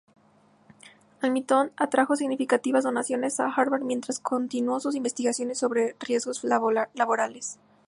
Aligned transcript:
Hamilton 1.21 1.71
atrajo 1.77 2.15
significativas 2.15 2.83
donaciones 2.83 3.39
a 3.39 3.51
Harvard 3.53 3.83
mientras 3.83 4.17
continuó 4.19 4.79
sus 4.79 4.95
investigaciones 4.95 5.59
sobre 5.59 5.95
riesgos 5.99 6.43
laborales. 6.43 7.59